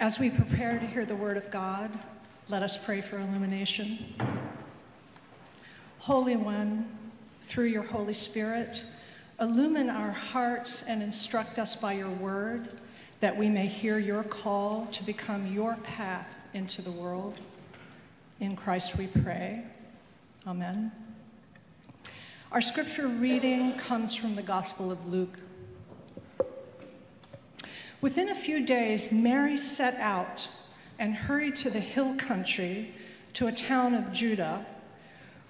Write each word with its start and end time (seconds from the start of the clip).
As 0.00 0.18
we 0.18 0.30
prepare 0.30 0.78
to 0.78 0.86
hear 0.86 1.04
the 1.04 1.14
word 1.14 1.36
of 1.36 1.50
God, 1.50 1.90
let 2.48 2.62
us 2.62 2.78
pray 2.78 3.02
for 3.02 3.18
illumination. 3.18 3.98
Holy 5.98 6.36
One, 6.36 6.88
through 7.42 7.66
your 7.66 7.82
Holy 7.82 8.14
Spirit, 8.14 8.86
illumine 9.38 9.90
our 9.90 10.10
hearts 10.10 10.82
and 10.84 11.02
instruct 11.02 11.58
us 11.58 11.76
by 11.76 11.92
your 11.92 12.08
word 12.08 12.80
that 13.20 13.36
we 13.36 13.50
may 13.50 13.66
hear 13.66 13.98
your 13.98 14.22
call 14.22 14.86
to 14.86 15.04
become 15.04 15.52
your 15.52 15.74
path 15.74 16.48
into 16.54 16.80
the 16.80 16.90
world. 16.90 17.38
In 18.40 18.56
Christ 18.56 18.96
we 18.96 19.06
pray. 19.06 19.64
Amen. 20.46 20.92
Our 22.50 22.62
scripture 22.62 23.06
reading 23.06 23.74
comes 23.74 24.14
from 24.14 24.34
the 24.34 24.42
Gospel 24.42 24.90
of 24.90 25.06
Luke. 25.08 25.38
Within 28.00 28.30
a 28.30 28.34
few 28.34 28.64
days, 28.64 29.12
Mary 29.12 29.58
set 29.58 29.94
out 30.00 30.48
and 30.98 31.14
hurried 31.14 31.56
to 31.56 31.70
the 31.70 31.80
hill 31.80 32.14
country 32.14 32.94
to 33.34 33.46
a 33.46 33.52
town 33.52 33.94
of 33.94 34.12
Judah, 34.12 34.64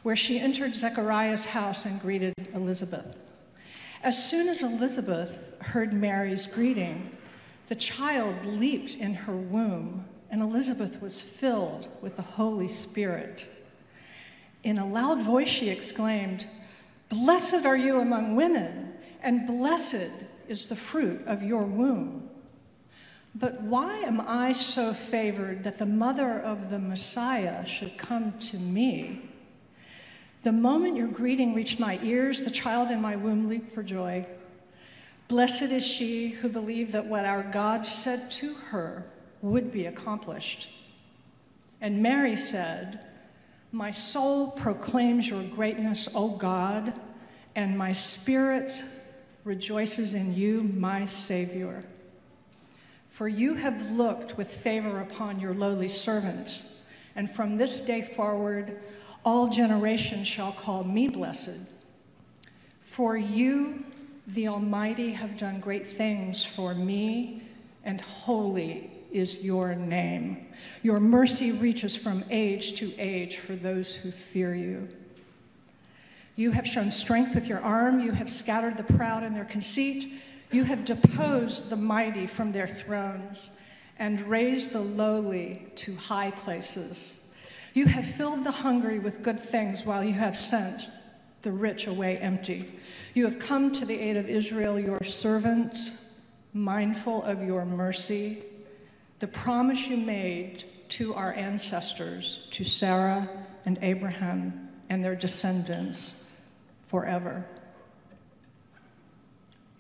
where 0.03 0.17
she 0.17 0.41
entered 0.41 0.75
Zechariah's 0.75 1.47
house 1.47 1.85
and 1.85 2.01
greeted 2.01 2.35
Elizabeth. 2.53 3.19
As 4.03 4.23
soon 4.23 4.49
as 4.49 4.63
Elizabeth 4.63 5.55
heard 5.61 5.93
Mary's 5.93 6.47
greeting, 6.47 7.17
the 7.69 7.75
child 7.75 8.47
leaped 8.47 8.97
in 8.97 9.15
her 9.15 9.37
womb, 9.37 10.07
and 10.31 10.43
Elizabeth 10.43 11.01
was 11.01 11.21
filled 11.21 11.89
with 12.03 12.17
the 12.17 12.23
Holy 12.23 12.69
Spirit. 12.69 13.49
In 14.65 14.79
a 14.79 14.87
loud 14.87 15.23
voice, 15.23 15.49
she 15.49 15.69
exclaimed, 15.69 16.47
Blessed 17.11 17.65
are 17.67 17.77
you 17.77 18.01
among 18.01 18.35
women, 18.35 18.95
and 19.23 19.47
blessed 19.47 20.25
is 20.49 20.67
the 20.67 20.77
fruit 20.77 21.25
of 21.27 21.43
your 21.43 21.63
womb. 21.63 22.30
But 23.35 23.63
why 23.63 23.99
am 23.99 24.21
I 24.21 24.53
so 24.53 24.93
favored 24.93 25.63
that 25.63 25.79
the 25.79 25.87
mother 25.87 26.39
of 26.39 26.71
the 26.71 26.79
Messiah 26.79 27.65
should 27.65 27.97
come 27.97 28.39
to 28.39 28.59
me? 28.59 29.31
The 30.43 30.53
moment 30.53 30.97
your 30.97 31.07
greeting 31.07 31.55
reached 31.55 31.79
my 31.79 32.01
ears, 32.03 32.43
the 32.43 32.51
child 32.51 32.91
in 32.91 33.01
my 33.01 33.15
womb 33.15 33.47
leaped 33.47 33.71
for 33.71 33.83
joy. 33.83 34.27
Blessed 35.29 35.71
is 35.71 35.87
she 35.87 36.31
who 36.31 36.49
believed 36.49 36.93
that 36.93 37.07
what 37.07 37.25
our 37.25 37.43
God 37.43 37.87
said 37.87 38.31
to 38.33 38.55
her 38.55 39.07
would 39.43 39.71
be 39.71 39.87
accomplished. 39.87 40.69
And 41.81 42.03
Mary 42.03 42.37
said, 42.37 43.01
My 43.71 43.91
soul 43.91 44.51
proclaims 44.51 45.29
your 45.29 45.43
greatness, 45.45 46.09
O 46.15 46.31
God, 46.31 46.93
and 47.55 47.79
my 47.79 47.93
spirit 47.93 48.83
rejoices 49.45 50.15
in 50.15 50.35
you, 50.35 50.63
my 50.63 51.05
Savior. 51.05 51.85
For 53.21 53.29
you 53.29 53.53
have 53.57 53.91
looked 53.91 54.39
with 54.39 54.51
favor 54.51 54.99
upon 54.99 55.41
your 55.41 55.53
lowly 55.53 55.91
servant, 55.91 56.65
and 57.15 57.29
from 57.29 57.59
this 57.59 57.83
day 57.83 58.01
forward, 58.01 58.79
all 59.27 59.51
generations 59.51 60.27
shall 60.27 60.53
call 60.53 60.85
me 60.85 61.07
blessed. 61.07 61.59
For 62.81 63.19
you, 63.19 63.85
the 64.27 64.49
Almighty, 64.49 65.11
have 65.11 65.37
done 65.37 65.61
great 65.61 65.87
things 65.87 66.47
for 66.47 66.73
me, 66.73 67.43
and 67.85 68.01
holy 68.01 68.91
is 69.13 69.45
your 69.45 69.75
name. 69.75 70.47
Your 70.83 70.99
mercy 70.99 71.53
reaches 71.53 71.95
from 71.95 72.25
age 72.31 72.73
to 72.77 72.91
age 72.99 73.37
for 73.37 73.55
those 73.55 73.97
who 73.97 74.13
fear 74.13 74.55
you. 74.55 74.89
You 76.37 76.53
have 76.53 76.67
shown 76.67 76.91
strength 76.91 77.35
with 77.35 77.49
your 77.49 77.61
arm, 77.61 78.01
you 78.01 78.13
have 78.13 78.31
scattered 78.31 78.79
the 78.79 78.95
proud 78.95 79.25
in 79.25 79.35
their 79.35 79.45
conceit. 79.45 80.11
You 80.51 80.65
have 80.65 80.85
deposed 80.85 81.71
the 81.71 81.77
mighty 81.77 82.27
from 82.27 82.51
their 82.51 82.67
thrones 82.67 83.51
and 83.99 84.21
raised 84.23 84.73
the 84.73 84.81
lowly 84.81 85.67
to 85.77 85.95
high 85.95 86.33
places. 86.33 87.33
You 87.73 87.87
have 87.87 88.05
filled 88.05 88.43
the 88.43 88.51
hungry 88.51 88.99
with 88.99 89.23
good 89.23 89.39
things 89.39 89.85
while 89.85 90.03
you 90.03 90.15
have 90.15 90.37
sent 90.37 90.91
the 91.43 91.53
rich 91.53 91.87
away 91.87 92.19
empty. 92.19 92.73
You 93.15 93.25
have 93.27 93.39
come 93.39 93.73
to 93.73 93.85
the 93.85 93.99
aid 93.99 94.17
of 94.17 94.29
Israel, 94.29 94.79
your 94.79 95.03
servant, 95.05 95.79
mindful 96.53 97.23
of 97.23 97.43
your 97.43 97.65
mercy, 97.65 98.43
the 99.21 99.29
promise 99.29 99.87
you 99.87 99.97
made 99.97 100.65
to 100.91 101.15
our 101.15 101.33
ancestors, 101.35 102.41
to 102.51 102.65
Sarah 102.65 103.29
and 103.65 103.79
Abraham 103.83 104.69
and 104.89 105.05
their 105.05 105.15
descendants 105.15 106.25
forever 106.83 107.47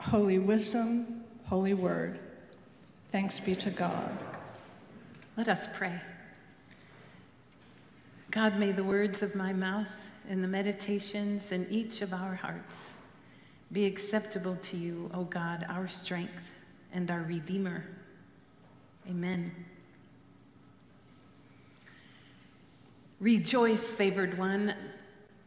holy 0.00 0.38
wisdom, 0.38 1.22
holy 1.44 1.75
word. 1.75 2.19
Thanks 3.12 3.38
be 3.38 3.55
to 3.56 3.71
God. 3.71 4.19
Let 5.37 5.49
us 5.49 5.69
pray. 5.75 6.00
God, 8.31 8.59
may 8.59 8.72
the 8.72 8.84
words 8.84 9.22
of 9.22 9.34
my 9.34 9.53
mouth 9.53 9.93
and 10.28 10.43
the 10.43 10.49
meditations 10.49 11.53
in 11.53 11.66
each 11.71 12.00
of 12.03 12.15
our 12.15 12.34
hearts 12.34 12.91
be 13.72 13.84
acceptable 13.84 14.56
to 14.62 14.77
you, 14.77 15.10
O 15.12 15.25
God, 15.25 15.66
our 15.69 15.87
strength 15.87 16.50
and 16.93 17.10
our 17.10 17.22
Redeemer. 17.22 17.84
Amen. 19.09 19.53
Rejoice, 23.21 23.91
favored 23.91 24.39
one. 24.39 24.75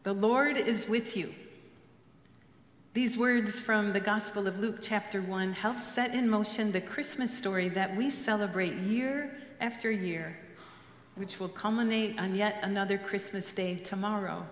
The 0.04 0.12
Lord 0.12 0.56
is 0.56 0.88
with 0.88 1.16
you. 1.16 1.34
These 2.94 3.18
words 3.18 3.60
from 3.60 3.92
the 3.92 3.98
Gospel 3.98 4.46
of 4.46 4.60
Luke, 4.60 4.78
chapter 4.80 5.20
1, 5.20 5.52
help 5.54 5.80
set 5.80 6.14
in 6.14 6.30
motion 6.30 6.70
the 6.70 6.80
Christmas 6.80 7.36
story 7.36 7.68
that 7.70 7.96
we 7.96 8.08
celebrate 8.08 8.74
year 8.74 9.36
after 9.60 9.90
year, 9.90 10.38
which 11.16 11.40
will 11.40 11.48
culminate 11.48 12.16
on 12.20 12.36
yet 12.36 12.60
another 12.62 12.96
Christmas 12.96 13.52
day 13.52 13.74
tomorrow. 13.74 14.46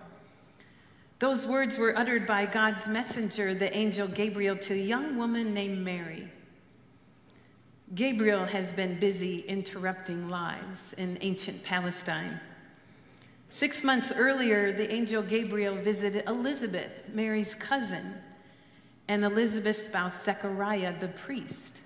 Those 1.19 1.47
words 1.47 1.77
were 1.77 1.97
uttered 1.97 2.27
by 2.27 2.45
God's 2.45 2.85
messenger, 2.89 3.55
the 3.55 3.73
angel 3.73 4.09
Gabriel, 4.09 4.57
to 4.57 4.73
a 4.73 4.77
young 4.77 5.15
woman 5.15 5.53
named 5.53 5.77
Mary. 5.77 6.27
Gabriel 7.95 8.43
has 8.43 8.73
been 8.73 8.99
busy 8.99 9.39
interrupting 9.47 10.27
lives 10.27 10.91
in 10.97 11.17
ancient 11.21 11.63
Palestine. 11.63 12.41
Six 13.47 13.85
months 13.85 14.11
earlier, 14.11 14.73
the 14.73 14.91
angel 14.91 15.23
Gabriel 15.23 15.75
visited 15.75 16.25
Elizabeth, 16.27 16.91
Mary's 17.13 17.55
cousin, 17.55 18.15
and 19.07 19.23
Elizabeth's 19.23 19.85
spouse, 19.85 20.23
Zechariah 20.23 20.99
the 20.99 21.07
priest. 21.07 21.79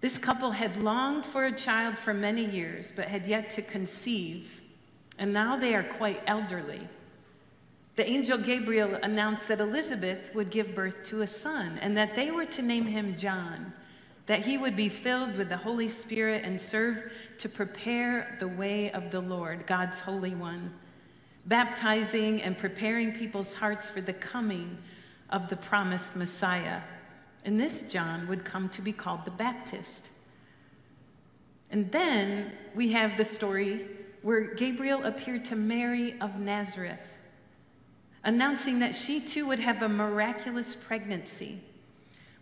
This 0.00 0.18
couple 0.18 0.50
had 0.50 0.82
longed 0.82 1.24
for 1.24 1.44
a 1.44 1.52
child 1.52 1.96
for 1.96 2.12
many 2.12 2.44
years, 2.44 2.92
but 2.94 3.06
had 3.06 3.26
yet 3.26 3.50
to 3.52 3.62
conceive, 3.62 4.60
and 5.18 5.32
now 5.32 5.56
they 5.56 5.74
are 5.74 5.84
quite 5.84 6.20
elderly. 6.26 6.88
The 7.94 8.08
angel 8.08 8.38
Gabriel 8.38 8.98
announced 9.02 9.46
that 9.48 9.60
Elizabeth 9.60 10.34
would 10.34 10.50
give 10.50 10.74
birth 10.74 11.04
to 11.04 11.22
a 11.22 11.26
son, 11.26 11.78
and 11.80 11.96
that 11.96 12.16
they 12.16 12.30
were 12.30 12.46
to 12.46 12.62
name 12.62 12.86
him 12.86 13.16
John, 13.16 13.72
that 14.26 14.44
he 14.44 14.58
would 14.58 14.74
be 14.74 14.88
filled 14.88 15.36
with 15.36 15.48
the 15.48 15.56
Holy 15.56 15.88
Spirit 15.88 16.42
and 16.44 16.60
serve 16.60 17.12
to 17.38 17.48
prepare 17.48 18.36
the 18.40 18.48
way 18.48 18.90
of 18.92 19.10
the 19.10 19.20
Lord, 19.20 19.66
God's 19.66 20.00
Holy 20.00 20.34
One, 20.34 20.72
baptizing 21.46 22.42
and 22.42 22.58
preparing 22.58 23.12
people's 23.12 23.54
hearts 23.54 23.88
for 23.88 24.00
the 24.00 24.12
coming 24.12 24.78
of 25.32 25.48
the 25.48 25.56
promised 25.56 26.14
Messiah. 26.14 26.82
And 27.44 27.58
this 27.58 27.82
John 27.82 28.28
would 28.28 28.44
come 28.44 28.68
to 28.68 28.82
be 28.82 28.92
called 28.92 29.24
the 29.24 29.32
Baptist. 29.32 30.10
And 31.70 31.90
then 31.90 32.52
we 32.74 32.92
have 32.92 33.16
the 33.16 33.24
story 33.24 33.86
where 34.20 34.54
Gabriel 34.54 35.04
appeared 35.04 35.44
to 35.46 35.56
Mary 35.56 36.14
of 36.20 36.38
Nazareth, 36.38 37.00
announcing 38.22 38.78
that 38.78 38.94
she 38.94 39.20
too 39.20 39.46
would 39.48 39.58
have 39.58 39.82
a 39.82 39.88
miraculous 39.88 40.76
pregnancy, 40.76 41.60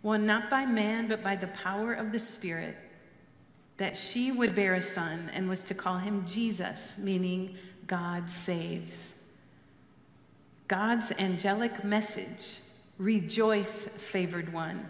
one 0.01 0.27
not 0.27 0.49
by 0.49 0.65
man, 0.65 1.07
but 1.07 1.23
by 1.23 1.35
the 1.35 1.47
power 1.47 1.93
of 1.93 2.11
the 2.11 2.19
Spirit, 2.19 2.77
that 3.77 3.97
she 3.97 4.31
would 4.31 4.53
bear 4.53 4.75
a 4.75 4.81
son 4.81 5.31
and 5.33 5.49
was 5.49 5.63
to 5.63 5.73
call 5.73 5.97
him 5.97 6.23
Jesus, 6.27 6.97
meaning 6.99 7.55
God 7.87 8.29
saves. 8.29 9.15
God's 10.67 11.11
angelic 11.17 11.83
message 11.83 12.57
Rejoice, 13.01 13.87
favored 13.87 14.53
one, 14.53 14.87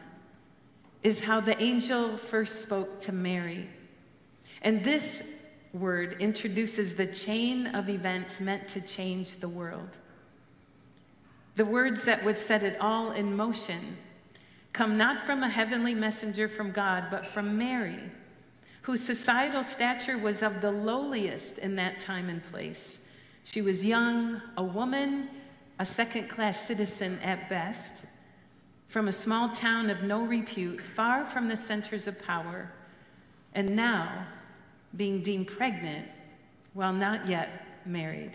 is 1.01 1.21
how 1.21 1.39
the 1.39 1.57
angel 1.63 2.17
first 2.17 2.61
spoke 2.61 2.99
to 3.03 3.13
Mary. 3.13 3.69
And 4.63 4.83
this 4.83 5.31
word 5.71 6.17
introduces 6.19 6.95
the 6.95 7.05
chain 7.05 7.67
of 7.67 7.87
events 7.87 8.41
meant 8.41 8.67
to 8.67 8.81
change 8.81 9.37
the 9.37 9.47
world. 9.47 9.87
The 11.55 11.63
words 11.63 12.03
that 12.03 12.25
would 12.25 12.37
set 12.37 12.63
it 12.63 12.75
all 12.81 13.13
in 13.13 13.33
motion 13.33 13.95
come 14.73 14.97
not 14.97 15.21
from 15.21 15.41
a 15.41 15.49
heavenly 15.49 15.95
messenger 15.95 16.49
from 16.49 16.71
God, 16.71 17.05
but 17.09 17.25
from 17.25 17.57
Mary, 17.57 18.11
whose 18.81 19.01
societal 19.01 19.63
stature 19.63 20.17
was 20.17 20.41
of 20.41 20.59
the 20.59 20.71
lowliest 20.71 21.59
in 21.59 21.77
that 21.77 22.01
time 22.01 22.27
and 22.27 22.43
place. 22.51 22.99
She 23.43 23.61
was 23.61 23.85
young, 23.85 24.41
a 24.57 24.63
woman, 24.63 25.29
a 25.81 25.85
second 25.85 26.29
class 26.29 26.67
citizen 26.67 27.17
at 27.23 27.49
best, 27.49 28.05
from 28.87 29.07
a 29.07 29.11
small 29.11 29.49
town 29.49 29.89
of 29.89 30.03
no 30.03 30.21
repute, 30.21 30.79
far 30.79 31.25
from 31.25 31.47
the 31.47 31.57
centers 31.57 32.05
of 32.05 32.23
power, 32.23 32.71
and 33.55 33.75
now 33.75 34.27
being 34.95 35.23
deemed 35.23 35.47
pregnant 35.47 36.07
while 36.75 36.93
not 36.93 37.27
yet 37.27 37.65
married. 37.83 38.33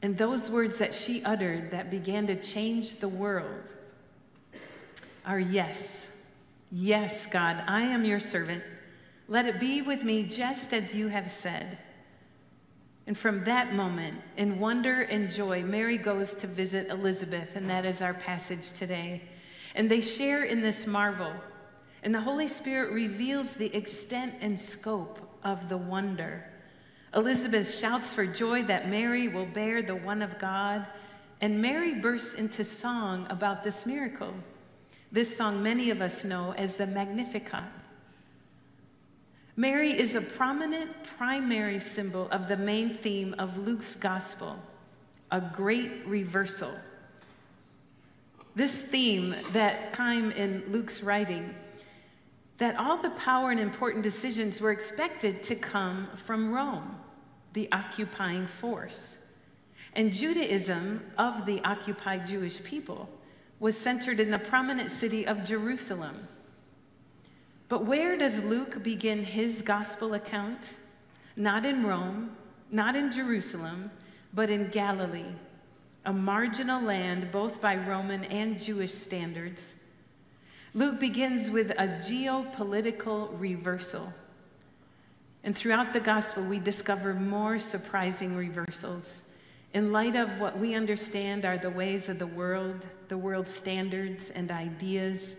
And 0.00 0.16
those 0.16 0.48
words 0.48 0.78
that 0.78 0.94
she 0.94 1.22
uttered 1.22 1.70
that 1.70 1.90
began 1.90 2.26
to 2.28 2.34
change 2.34 2.98
the 2.98 3.08
world 3.08 3.74
are 5.26 5.38
yes. 5.38 6.08
Yes, 6.72 7.26
God, 7.26 7.62
I 7.66 7.82
am 7.82 8.06
your 8.06 8.20
servant. 8.20 8.64
Let 9.28 9.46
it 9.46 9.60
be 9.60 9.82
with 9.82 10.02
me 10.02 10.22
just 10.22 10.72
as 10.72 10.94
you 10.94 11.08
have 11.08 11.30
said. 11.30 11.76
And 13.10 13.18
from 13.18 13.42
that 13.42 13.74
moment, 13.74 14.20
in 14.36 14.60
wonder 14.60 15.00
and 15.00 15.32
joy, 15.32 15.64
Mary 15.64 15.98
goes 15.98 16.36
to 16.36 16.46
visit 16.46 16.90
Elizabeth, 16.90 17.56
and 17.56 17.68
that 17.68 17.84
is 17.84 18.02
our 18.02 18.14
passage 18.14 18.70
today. 18.74 19.22
And 19.74 19.90
they 19.90 20.00
share 20.00 20.44
in 20.44 20.60
this 20.60 20.86
marvel. 20.86 21.32
And 22.04 22.14
the 22.14 22.20
Holy 22.20 22.46
Spirit 22.46 22.92
reveals 22.92 23.54
the 23.54 23.74
extent 23.76 24.34
and 24.40 24.60
scope 24.60 25.18
of 25.42 25.68
the 25.68 25.76
wonder. 25.76 26.46
Elizabeth 27.12 27.76
shouts 27.76 28.14
for 28.14 28.24
joy 28.26 28.62
that 28.66 28.88
Mary 28.88 29.26
will 29.26 29.46
bear 29.46 29.82
the 29.82 29.96
one 29.96 30.22
of 30.22 30.38
God, 30.38 30.86
and 31.40 31.60
Mary 31.60 31.94
bursts 31.94 32.34
into 32.34 32.62
song 32.62 33.26
about 33.28 33.64
this 33.64 33.86
miracle. 33.86 34.34
This 35.10 35.36
song 35.36 35.64
many 35.64 35.90
of 35.90 36.00
us 36.00 36.22
know 36.22 36.52
as 36.52 36.76
the 36.76 36.86
Magnificat. 36.86 37.64
Mary 39.60 39.90
is 39.90 40.14
a 40.14 40.22
prominent 40.22 40.90
primary 41.18 41.78
symbol 41.78 42.30
of 42.30 42.48
the 42.48 42.56
main 42.56 42.94
theme 42.94 43.34
of 43.38 43.58
Luke's 43.58 43.94
gospel, 43.94 44.58
a 45.30 45.38
great 45.38 45.92
reversal. 46.06 46.72
This 48.54 48.80
theme, 48.80 49.36
that 49.52 49.92
time 49.92 50.32
in 50.32 50.64
Luke's 50.68 51.02
writing, 51.02 51.54
that 52.56 52.74
all 52.76 53.02
the 53.02 53.10
power 53.10 53.50
and 53.50 53.60
important 53.60 54.02
decisions 54.02 54.62
were 54.62 54.70
expected 54.70 55.42
to 55.42 55.54
come 55.54 56.08
from 56.16 56.54
Rome, 56.54 56.96
the 57.52 57.68
occupying 57.70 58.46
force. 58.46 59.18
And 59.92 60.10
Judaism 60.10 61.04
of 61.18 61.44
the 61.44 61.60
occupied 61.64 62.26
Jewish 62.26 62.64
people 62.64 63.10
was 63.58 63.76
centered 63.76 64.20
in 64.20 64.30
the 64.30 64.38
prominent 64.38 64.90
city 64.90 65.26
of 65.26 65.44
Jerusalem. 65.44 66.28
But 67.70 67.86
where 67.86 68.18
does 68.18 68.42
Luke 68.42 68.82
begin 68.82 69.24
his 69.24 69.62
gospel 69.62 70.12
account? 70.12 70.74
Not 71.36 71.64
in 71.64 71.86
Rome, 71.86 72.36
not 72.70 72.94
in 72.94 73.10
Jerusalem, 73.10 73.90
but 74.34 74.50
in 74.50 74.68
Galilee, 74.68 75.32
a 76.04 76.12
marginal 76.12 76.82
land 76.82 77.32
both 77.32 77.62
by 77.62 77.76
Roman 77.76 78.24
and 78.24 78.62
Jewish 78.62 78.92
standards 78.92 79.76
Luke 80.72 81.00
begins 81.00 81.50
with 81.50 81.70
a 81.72 81.88
geopolitical 81.88 83.28
reversal. 83.40 84.12
And 85.42 85.56
throughout 85.56 85.92
the 85.92 85.98
gospel, 85.98 86.44
we 86.44 86.60
discover 86.60 87.12
more 87.12 87.58
surprising 87.58 88.36
reversals 88.36 89.22
in 89.74 89.90
light 89.90 90.14
of 90.14 90.38
what 90.38 90.58
we 90.58 90.74
understand 90.74 91.44
are 91.44 91.58
the 91.58 91.70
ways 91.70 92.08
of 92.08 92.20
the 92.20 92.26
world, 92.26 92.86
the 93.08 93.18
world's 93.18 93.52
standards 93.52 94.30
and 94.30 94.52
ideas. 94.52 95.34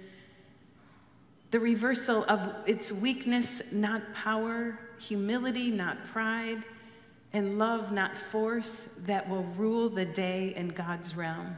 The 1.52 1.60
reversal 1.60 2.24
of 2.30 2.56
its 2.66 2.92
weakness, 2.92 3.62
not 3.74 4.14
power, 4.14 4.80
humility, 5.00 5.70
not 5.70 6.04
pride, 6.06 6.64
and 7.34 7.60
love, 7.60 7.92
not 7.92 8.18
force, 8.18 8.88
that 9.06 9.30
will 9.30 9.44
rule 9.58 9.90
the 9.90 10.06
day 10.06 10.54
in 10.56 10.70
God's 10.70 11.16
realm. 11.16 11.58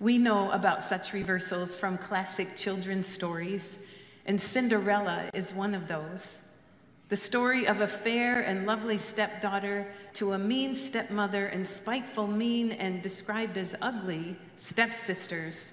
We 0.00 0.16
know 0.16 0.50
about 0.52 0.82
such 0.82 1.12
reversals 1.12 1.76
from 1.76 1.98
classic 1.98 2.56
children's 2.56 3.06
stories, 3.06 3.78
and 4.26 4.40
Cinderella 4.40 5.28
is 5.34 5.52
one 5.52 5.74
of 5.74 5.88
those. 5.88 6.36
The 7.08 7.16
story 7.16 7.66
of 7.66 7.80
a 7.80 7.88
fair 7.88 8.40
and 8.40 8.66
lovely 8.66 8.98
stepdaughter 8.98 9.92
to 10.14 10.32
a 10.32 10.38
mean 10.38 10.76
stepmother 10.76 11.46
and 11.46 11.66
spiteful, 11.66 12.26
mean, 12.26 12.72
and 12.72 13.02
described 13.02 13.58
as 13.58 13.74
ugly 13.80 14.36
stepsisters, 14.56 15.72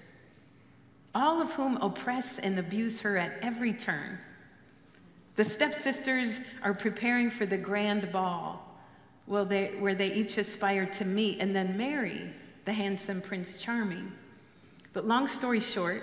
all 1.16 1.40
of 1.40 1.50
whom 1.54 1.78
oppress 1.78 2.38
and 2.38 2.58
abuse 2.58 3.00
her 3.00 3.16
at 3.16 3.38
every 3.40 3.72
turn. 3.72 4.18
The 5.36 5.44
stepsisters 5.44 6.40
are 6.62 6.74
preparing 6.74 7.30
for 7.30 7.46
the 7.46 7.56
grand 7.56 8.12
ball, 8.12 8.78
where 9.24 9.46
they, 9.46 9.68
where 9.78 9.94
they 9.94 10.12
each 10.12 10.36
aspire 10.36 10.84
to 10.84 11.06
meet 11.06 11.40
and 11.40 11.56
then 11.56 11.74
marry 11.74 12.30
the 12.66 12.72
handsome 12.74 13.22
Prince 13.22 13.56
Charming. 13.56 14.12
But 14.92 15.08
long 15.08 15.26
story 15.26 15.60
short, 15.60 16.02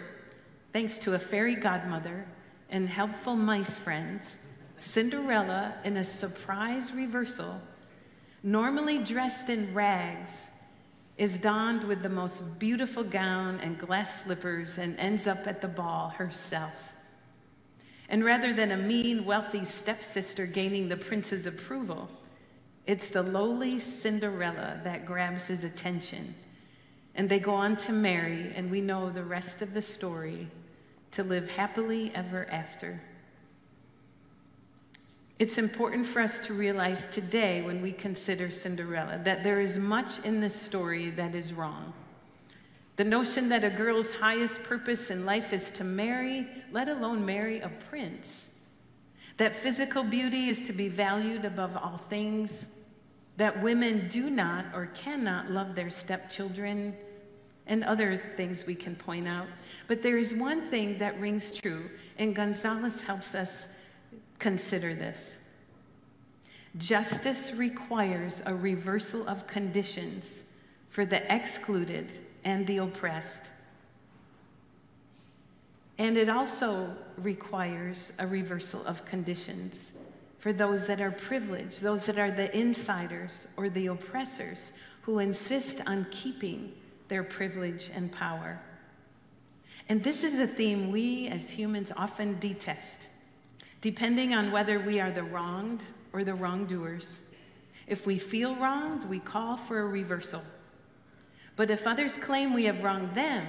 thanks 0.72 0.98
to 1.00 1.14
a 1.14 1.20
fairy 1.20 1.56
godmother 1.56 2.26
and 2.72 2.90
helpful 2.90 3.36
mice 3.36 3.78
friends, 3.78 4.38
Cinderella, 4.80 5.76
in 5.84 5.98
a 5.98 6.04
surprise 6.04 6.92
reversal, 6.92 7.62
normally 8.42 8.98
dressed 8.98 9.50
in 9.50 9.76
rags, 9.76 10.48
is 11.18 11.38
donned 11.38 11.84
with 11.84 12.02
the 12.02 12.10
most 12.10 12.60
beautiful 12.60 13.04
gown 13.04 13.60
and 13.60 13.78
glass 13.78 14.24
slippers 14.24 14.78
and 14.78 14.98
ends 14.98 15.28
up 15.28 15.46
at 15.48 15.62
the 15.62 15.68
ball 15.68 16.10
herself. 16.10 16.74
And 18.10 18.24
rather 18.24 18.54
than 18.54 18.72
a 18.72 18.78
mean, 18.78 19.26
wealthy 19.26 19.64
stepsister 19.64 20.46
gaining 20.46 20.90
the 20.90 20.98
prince's 20.98 21.46
approval, 21.46 22.10
it's 22.86 23.10
the 23.10 23.24
lowly 23.24 23.80
Cinderella 23.80 24.82
that 24.84 25.06
grabs 25.06 25.48
his 25.48 25.64
attention 25.64 26.36
and 27.16 27.30
they 27.30 27.40
go 27.40 27.54
on 27.54 27.76
to 27.76 27.92
marry, 27.94 28.52
and 28.56 28.72
we 28.72 28.82
know 28.82 29.10
the 29.10 29.24
rest 29.24 29.62
of 29.62 29.74
the 29.74 29.82
story 29.82 30.48
to 31.12 31.24
live 31.24 31.48
happily 31.48 32.12
ever 32.16 32.48
after. 32.50 33.00
It's 35.44 35.58
important 35.58 36.06
for 36.06 36.22
us 36.22 36.40
to 36.48 36.54
realize 36.54 37.06
today, 37.08 37.62
when 37.64 37.82
we 37.82 37.92
consider 37.92 38.50
Cinderella, 38.50 39.20
that 39.26 39.44
there 39.44 39.60
is 39.60 39.78
much 39.78 40.20
in 40.20 40.40
this 40.40 40.56
story 40.56 41.10
that 41.10 41.36
is 41.36 41.52
wrong. 41.52 41.92
The 42.96 43.04
notion 43.04 43.50
that 43.50 43.66
a 43.66 43.70
girl's 43.70 44.14
highest 44.14 44.64
purpose 44.64 45.12
in 45.12 45.26
life 45.26 45.52
is 45.52 45.70
to 45.72 45.84
marry, 45.84 46.48
let 46.72 46.88
alone 46.88 47.26
marry 47.26 47.60
a 47.60 47.68
prince. 47.90 48.48
That 49.36 49.54
physical 49.54 50.06
beauty 50.06 50.48
is 50.48 50.62
to 50.62 50.72
be 50.72 50.88
valued 50.88 51.44
above 51.44 51.76
all 51.76 52.00
things 52.10 52.68
that 53.36 53.62
women 53.62 54.08
do 54.08 54.30
not 54.30 54.68
or 54.74 54.86
cannot 54.96 55.52
love 55.52 55.76
their 55.76 55.90
stepchildren, 55.90 56.96
and 57.68 57.84
other 57.84 58.22
things 58.38 58.66
we 58.66 58.76
can 58.76 58.96
point 58.96 59.28
out. 59.28 59.48
But 59.90 60.02
there 60.02 60.18
is 60.18 60.34
one 60.34 60.62
thing 60.62 60.98
that 61.00 61.20
rings 61.20 61.52
true, 61.52 61.90
and 62.18 62.34
Gonzalez 62.34 63.02
helps 63.02 63.36
us 63.36 63.68
consider 64.40 64.94
this. 64.94 65.38
Justice 66.78 67.54
requires 67.54 68.42
a 68.46 68.56
reversal 68.56 69.28
of 69.28 69.48
conditions 69.48 70.44
for 70.90 71.06
the 71.06 71.34
excluded 71.34 72.12
and 72.44 72.66
the 72.68 72.78
oppressed. 72.78 73.50
And 75.98 76.18
it 76.18 76.30
also 76.30 76.96
requires 77.18 78.12
a 78.18 78.26
reversal 78.26 78.86
of 78.86 79.06
conditions 79.06 79.92
for 80.40 80.52
those 80.52 80.88
that 80.88 81.00
are 81.00 81.12
privileged, 81.12 81.82
those 81.82 82.06
that 82.08 82.18
are 82.18 82.32
the 82.32 82.56
insiders 82.58 83.48
or 83.56 83.70
the 83.70 83.88
oppressors 83.88 84.72
who 85.04 85.20
insist 85.20 85.82
on 85.86 86.06
keeping 86.12 86.74
their 87.08 87.24
privilege 87.24 87.92
and 87.94 88.12
power. 88.12 88.60
And 89.88 90.04
this 90.04 90.24
is 90.24 90.40
a 90.40 90.48
theme 90.48 90.92
we 90.92 91.28
as 91.28 91.50
humans 91.50 91.92
often 91.96 92.40
detest, 92.40 93.08
depending 93.84 94.34
on 94.34 94.50
whether 94.50 94.80
we 94.80 95.02
are 95.02 95.12
the 95.12 95.22
wronged 95.22 95.84
or 96.14 96.24
the 96.24 96.34
wrongdoers. 96.34 97.22
If 97.86 98.08
we 98.08 98.18
feel 98.18 98.56
wronged, 98.56 99.04
we 99.10 99.20
call 99.20 99.58
for 99.58 99.82
a 99.82 99.86
reversal. 99.86 100.42
But 101.58 101.70
if 101.70 101.86
others 101.86 102.18
claim 102.18 102.54
we 102.54 102.64
have 102.64 102.82
wronged 102.82 103.14
them 103.14 103.46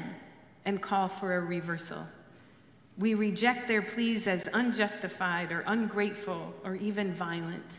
and 0.64 0.82
call 0.82 1.06
for 1.06 1.36
a 1.36 1.40
reversal, 1.40 2.04
we 2.98 3.14
reject 3.14 3.68
their 3.68 3.80
pleas 3.80 4.26
as 4.26 4.48
unjustified 4.52 5.52
or 5.52 5.62
ungrateful 5.68 6.52
or 6.64 6.74
even 6.74 7.14
violent. 7.14 7.78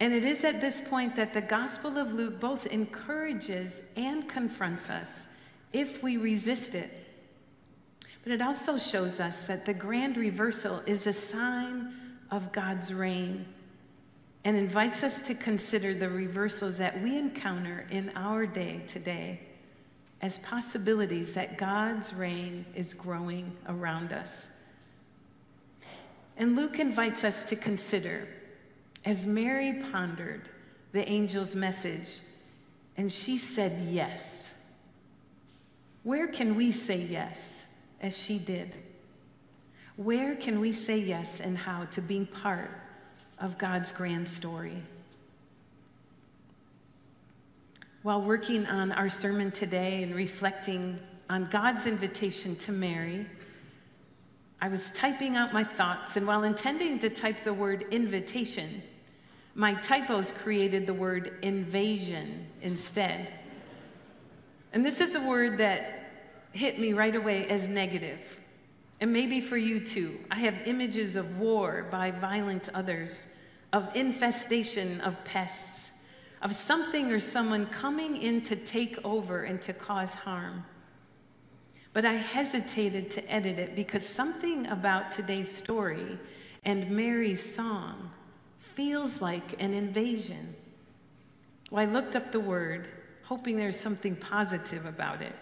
And 0.00 0.12
it 0.12 0.24
is 0.24 0.42
at 0.42 0.60
this 0.60 0.80
point 0.80 1.14
that 1.14 1.32
the 1.32 1.40
Gospel 1.40 1.96
of 1.96 2.12
Luke 2.12 2.40
both 2.40 2.66
encourages 2.66 3.82
and 3.94 4.28
confronts 4.28 4.90
us 4.90 5.26
if 5.72 6.02
we 6.02 6.16
resist 6.16 6.74
it. 6.74 7.05
But 8.26 8.32
it 8.32 8.42
also 8.42 8.76
shows 8.76 9.20
us 9.20 9.44
that 9.44 9.66
the 9.66 9.72
grand 9.72 10.16
reversal 10.16 10.82
is 10.84 11.06
a 11.06 11.12
sign 11.12 11.94
of 12.32 12.50
God's 12.50 12.92
reign 12.92 13.46
and 14.42 14.56
invites 14.56 15.04
us 15.04 15.20
to 15.20 15.34
consider 15.36 15.94
the 15.94 16.08
reversals 16.08 16.76
that 16.78 17.00
we 17.00 17.16
encounter 17.16 17.86
in 17.88 18.10
our 18.16 18.44
day 18.44 18.80
today 18.88 19.38
as 20.22 20.40
possibilities 20.40 21.34
that 21.34 21.56
God's 21.56 22.12
reign 22.14 22.66
is 22.74 22.94
growing 22.94 23.56
around 23.68 24.12
us. 24.12 24.48
And 26.36 26.56
Luke 26.56 26.80
invites 26.80 27.22
us 27.22 27.44
to 27.44 27.54
consider, 27.54 28.26
as 29.04 29.24
Mary 29.24 29.84
pondered 29.92 30.48
the 30.90 31.08
angel's 31.08 31.54
message, 31.54 32.18
and 32.96 33.12
she 33.12 33.38
said 33.38 33.86
yes. 33.88 34.52
Where 36.02 36.26
can 36.26 36.56
we 36.56 36.72
say 36.72 37.00
yes 37.02 37.65
as 38.00 38.16
she 38.16 38.38
did? 38.38 38.74
Where 39.96 40.34
can 40.34 40.60
we 40.60 40.72
say 40.72 40.98
yes 40.98 41.40
and 41.40 41.56
how 41.56 41.86
to 41.86 42.02
being 42.02 42.26
part 42.26 42.70
of 43.38 43.56
God's 43.58 43.92
grand 43.92 44.28
story? 44.28 44.82
While 48.02 48.22
working 48.22 48.66
on 48.66 48.92
our 48.92 49.08
sermon 49.08 49.50
today 49.50 50.02
and 50.02 50.14
reflecting 50.14 51.00
on 51.28 51.46
God's 51.46 51.86
invitation 51.86 52.54
to 52.56 52.72
Mary, 52.72 53.26
I 54.60 54.68
was 54.68 54.90
typing 54.92 55.36
out 55.36 55.52
my 55.52 55.64
thoughts, 55.64 56.16
and 56.16 56.26
while 56.26 56.44
intending 56.44 56.98
to 57.00 57.10
type 57.10 57.42
the 57.42 57.52
word 57.52 57.86
invitation, 57.90 58.82
my 59.54 59.74
typos 59.74 60.32
created 60.32 60.86
the 60.86 60.94
word 60.94 61.38
invasion 61.42 62.46
instead. 62.62 63.32
And 64.72 64.84
this 64.84 65.00
is 65.00 65.14
a 65.14 65.20
word 65.20 65.58
that 65.58 65.95
hit 66.56 66.78
me 66.78 66.92
right 66.92 67.14
away 67.14 67.46
as 67.48 67.68
negative. 67.68 68.40
And 69.00 69.12
maybe 69.12 69.40
for 69.40 69.56
you 69.56 69.80
too. 69.80 70.18
I 70.30 70.36
have 70.40 70.54
images 70.64 71.16
of 71.16 71.38
war 71.38 71.86
by 71.90 72.10
violent 72.10 72.70
others, 72.74 73.28
of 73.72 73.94
infestation 73.94 75.00
of 75.02 75.22
pests, 75.24 75.90
of 76.42 76.54
something 76.54 77.12
or 77.12 77.20
someone 77.20 77.66
coming 77.66 78.16
in 78.22 78.40
to 78.42 78.56
take 78.56 78.98
over 79.04 79.44
and 79.44 79.60
to 79.62 79.72
cause 79.72 80.14
harm. 80.14 80.64
But 81.92 82.04
I 82.04 82.14
hesitated 82.14 83.10
to 83.12 83.32
edit 83.32 83.58
it 83.58 83.74
because 83.74 84.06
something 84.06 84.66
about 84.66 85.12
today's 85.12 85.54
story 85.54 86.18
and 86.64 86.90
Mary's 86.90 87.54
song 87.54 88.10
feels 88.58 89.22
like 89.22 89.62
an 89.62 89.72
invasion. 89.72 90.54
Well, 91.70 91.88
I 91.88 91.90
looked 91.90 92.16
up 92.16 92.32
the 92.32 92.40
word, 92.40 92.88
hoping 93.22 93.56
there's 93.56 93.78
something 93.78 94.14
positive 94.14 94.84
about 94.84 95.22
it. 95.22 95.34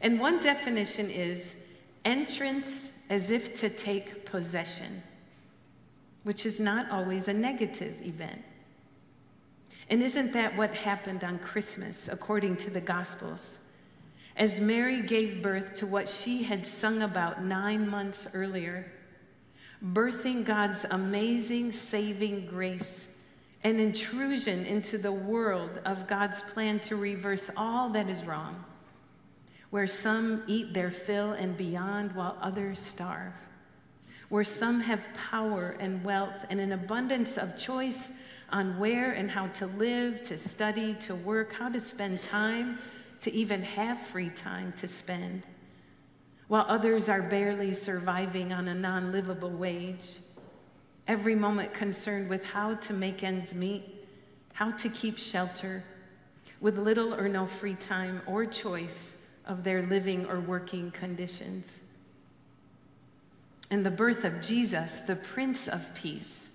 And 0.00 0.18
one 0.18 0.40
definition 0.40 1.10
is 1.10 1.56
entrance 2.04 2.90
as 3.10 3.30
if 3.30 3.58
to 3.60 3.68
take 3.68 4.24
possession, 4.24 5.02
which 6.22 6.46
is 6.46 6.60
not 6.60 6.90
always 6.90 7.28
a 7.28 7.32
negative 7.32 7.94
event. 8.02 8.42
And 9.90 10.02
isn't 10.02 10.32
that 10.32 10.56
what 10.56 10.72
happened 10.72 11.24
on 11.24 11.38
Christmas, 11.40 12.08
according 12.08 12.56
to 12.58 12.70
the 12.70 12.80
Gospels? 12.80 13.58
As 14.36 14.60
Mary 14.60 15.02
gave 15.02 15.42
birth 15.42 15.74
to 15.76 15.86
what 15.86 16.08
she 16.08 16.44
had 16.44 16.66
sung 16.66 17.02
about 17.02 17.42
nine 17.42 17.88
months 17.88 18.28
earlier, 18.32 18.90
birthing 19.84 20.44
God's 20.44 20.86
amazing 20.90 21.72
saving 21.72 22.46
grace, 22.46 23.08
an 23.64 23.80
intrusion 23.80 24.64
into 24.64 24.96
the 24.96 25.12
world 25.12 25.80
of 25.84 26.06
God's 26.06 26.42
plan 26.42 26.78
to 26.80 26.96
reverse 26.96 27.50
all 27.56 27.90
that 27.90 28.08
is 28.08 28.24
wrong, 28.24 28.64
where 29.70 29.86
some 29.86 30.42
eat 30.46 30.74
their 30.74 30.90
fill 30.90 31.32
and 31.32 31.56
beyond 31.56 32.12
while 32.14 32.36
others 32.40 32.80
starve, 32.80 33.32
where 34.28 34.44
some 34.44 34.80
have 34.80 35.06
power 35.14 35.76
and 35.78 36.04
wealth 36.04 36.44
and 36.50 36.60
an 36.60 36.72
abundance 36.72 37.38
of 37.38 37.56
choice 37.56 38.10
on 38.50 38.78
where 38.78 39.12
and 39.12 39.30
how 39.30 39.46
to 39.48 39.66
live, 39.66 40.22
to 40.22 40.36
study, 40.36 40.94
to 40.94 41.14
work, 41.14 41.52
how 41.52 41.68
to 41.68 41.78
spend 41.78 42.20
time, 42.22 42.78
to 43.20 43.32
even 43.32 43.62
have 43.62 44.00
free 44.00 44.30
time 44.30 44.72
to 44.72 44.88
spend, 44.88 45.46
while 46.48 46.66
others 46.68 47.08
are 47.08 47.22
barely 47.22 47.72
surviving 47.72 48.52
on 48.52 48.66
a 48.66 48.74
non 48.74 49.12
livable 49.12 49.50
wage. 49.50 50.16
Every 51.06 51.34
moment 51.34 51.72
concerned 51.72 52.28
with 52.28 52.44
how 52.44 52.74
to 52.74 52.92
make 52.92 53.22
ends 53.22 53.54
meet, 53.54 53.84
how 54.52 54.72
to 54.72 54.88
keep 54.88 55.16
shelter, 55.16 55.84
with 56.60 56.76
little 56.76 57.14
or 57.14 57.28
no 57.28 57.46
free 57.46 57.74
time 57.74 58.20
or 58.26 58.46
choice 58.46 59.16
of 59.46 59.64
their 59.64 59.82
living 59.82 60.26
or 60.26 60.40
working 60.40 60.90
conditions. 60.90 61.80
And 63.70 63.86
the 63.86 63.90
birth 63.90 64.24
of 64.24 64.40
Jesus, 64.40 64.98
the 65.00 65.16
Prince 65.16 65.68
of 65.68 65.94
Peace, 65.94 66.50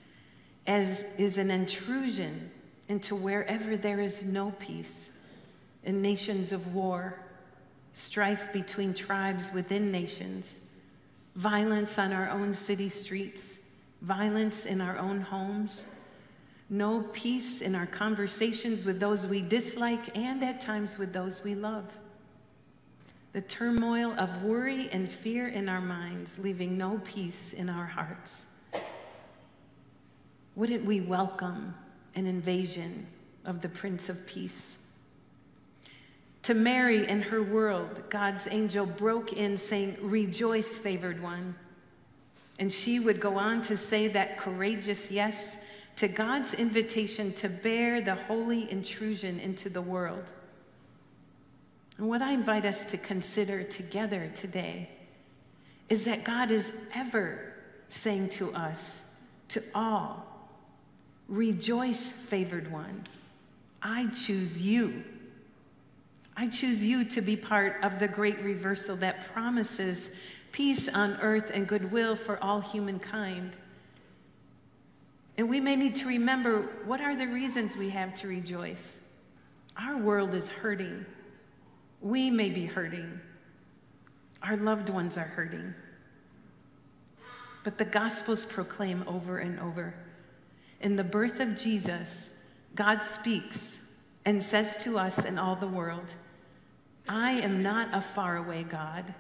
as 0.68 1.06
is 1.18 1.38
an 1.38 1.52
intrusion 1.52 2.52
into 2.88 3.16
wherever 3.16 3.78
there 3.78 4.00
is 4.00 4.24
no 4.24 4.52
peace, 4.60 5.12
in 5.84 6.02
nations 6.02 6.52
of 6.52 6.74
war, 6.74 7.20
strife 7.94 8.52
between 8.52 8.94
tribes 8.94 9.52
within 9.54 9.92
nations, 9.92 10.60
violence 11.36 11.98
on 11.98 12.12
our 12.12 12.30
own 12.30 12.54
city 12.54 12.90
streets, 12.90 13.60
violence 14.02 14.66
in 14.66 14.82
our 14.82 14.98
own 14.98 15.22
homes, 15.22 15.86
no 16.70 17.02
peace 17.14 17.62
in 17.62 17.76
our 17.76 17.86
conversations 17.86 18.86
with 18.86 19.00
those 19.00 19.28
we 19.28 19.42
dislike 19.42 20.18
and 20.18 20.44
at 20.44 20.60
times 20.60 20.98
with 20.98 21.14
those 21.14 21.44
we 21.44 21.56
love. 21.56 21.86
The 23.36 23.42
turmoil 23.42 24.14
of 24.18 24.44
worry 24.44 24.88
and 24.94 25.12
fear 25.12 25.50
in 25.50 25.68
our 25.68 25.82
minds, 25.82 26.40
leaving 26.40 26.78
no 26.78 27.02
peace 27.04 27.52
in 27.52 27.70
our 27.70 27.86
hearts. 27.86 28.46
Wouldn't 30.56 30.86
we 30.86 31.02
welcome 31.02 31.76
an 32.16 32.28
invasion 32.28 33.06
of 33.44 33.60
the 33.60 33.68
Prince 33.68 34.08
of 34.08 34.26
Peace? 34.26 34.78
To 36.44 36.54
Mary 36.54 37.06
and 37.08 37.22
her 37.26 37.44
world, 37.44 38.04
God's 38.10 38.48
angel 38.50 38.86
broke 38.86 39.34
in 39.34 39.58
saying, 39.58 39.98
Rejoice, 40.00 40.78
favored 40.78 41.22
one. 41.22 41.56
And 42.58 42.72
she 42.72 43.02
would 43.02 43.20
go 43.20 43.36
on 43.36 43.62
to 43.64 43.76
say 43.76 44.08
that 44.08 44.38
courageous 44.38 45.12
yes 45.12 45.58
to 45.98 46.08
God's 46.08 46.54
invitation 46.54 47.34
to 47.34 47.50
bear 47.50 48.00
the 48.00 48.16
holy 48.16 48.72
intrusion 48.72 49.42
into 49.42 49.68
the 49.68 49.82
world. 49.82 50.24
And 51.98 52.08
what 52.08 52.22
I 52.22 52.32
invite 52.32 52.66
us 52.66 52.84
to 52.86 52.98
consider 52.98 53.64
together 53.64 54.32
today 54.36 54.90
is 55.88 56.06
that 56.06 56.24
God 56.24 56.52
is 56.52 56.74
ever 56.94 57.54
saying 57.90 58.30
to 58.30 58.54
us, 58.54 59.02
to 59.50 59.64
all, 59.74 60.26
Rejoice, 61.28 62.08
favored 62.08 62.72
one. 62.72 63.04
I 63.82 64.08
choose 64.08 64.62
you. 64.62 65.04
I 66.38 66.48
choose 66.48 66.84
you 66.84 67.06
to 67.06 67.22
be 67.22 67.36
part 67.36 67.84
of 67.84 67.98
the 67.98 68.08
great 68.08 68.40
reversal 68.42 68.96
that 68.98 69.26
promises 69.34 70.12
peace 70.52 70.88
on 70.88 71.18
earth 71.22 71.50
and 71.54 71.68
goodwill 71.68 72.16
for 72.16 72.42
all 72.44 72.62
humankind. 72.62 73.56
And 75.38 75.50
we 75.50 75.60
may 75.60 75.76
need 75.76 75.96
to 75.98 76.08
remember 76.08 76.70
what 76.86 77.02
are 77.02 77.16
the 77.16 77.28
reasons 77.28 77.76
we 77.76 77.90
have 77.90 78.14
to 78.16 78.28
rejoice? 78.28 79.00
Our 79.78 79.98
world 79.98 80.34
is 80.34 80.48
hurting. 80.48 81.06
We 82.06 82.30
may 82.30 82.50
be 82.50 82.66
hurting. 82.66 83.20
Our 84.42 84.56
loved 84.56 84.88
ones 84.88 85.18
are 85.18 85.24
hurting. 85.24 85.74
But 87.66 87.78
the 87.78 87.86
Gospels 87.86 88.46
proclaim 88.46 89.04
over 89.08 89.40
and 89.40 89.60
over 89.60 89.94
in 90.86 90.96
the 90.96 91.04
birth 91.04 91.40
of 91.40 91.58
Jesus, 91.58 92.30
God 92.76 93.02
speaks 93.02 93.80
and 94.24 94.42
says 94.42 94.78
to 94.78 95.00
us 95.00 95.26
and 95.26 95.40
all 95.40 95.56
the 95.56 95.68
world, 95.68 96.06
I 97.08 97.32
am 97.32 97.64
not 97.64 97.90
a 97.92 98.02
faraway 98.02 98.64
God. 98.64 99.14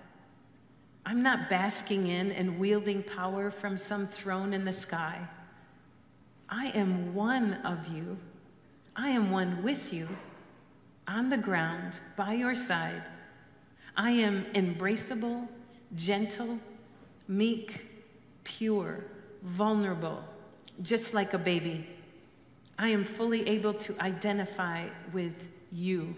I'm 1.07 1.23
not 1.23 1.49
basking 1.49 2.07
in 2.07 2.31
and 2.31 2.59
wielding 2.59 3.01
power 3.01 3.51
from 3.51 3.77
some 3.77 4.07
throne 4.07 4.53
in 4.53 4.63
the 4.63 4.73
sky. 4.73 5.27
I 6.49 6.67
am 6.67 7.15
one 7.15 7.53
of 7.63 7.87
you. 7.87 8.17
I 8.95 9.09
am 9.09 9.31
one 9.31 9.63
with 9.63 9.91
you, 9.91 10.07
on 11.07 11.29
the 11.29 11.37
ground, 11.37 11.93
by 12.15 12.33
your 12.33 12.55
side. 12.55 13.03
I 13.95 14.11
am 14.11 14.45
embraceable, 14.53 15.47
gentle, 15.95 16.59
meek, 17.27 17.85
pure, 18.43 19.03
vulnerable 19.43 20.23
just 20.81 21.13
like 21.13 21.33
a 21.33 21.37
baby. 21.37 21.87
I 22.77 22.89
am 22.89 23.03
fully 23.03 23.47
able 23.47 23.73
to 23.73 23.95
identify 24.01 24.87
with 25.13 25.33
you, 25.71 26.15